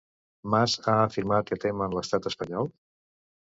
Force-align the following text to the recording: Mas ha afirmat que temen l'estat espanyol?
Mas 0.53 0.77
ha 0.87 0.95
afirmat 1.03 1.51
que 1.53 1.59
temen 1.67 1.95
l'estat 1.99 2.33
espanyol? 2.33 2.77